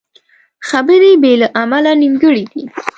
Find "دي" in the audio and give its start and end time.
2.51-2.63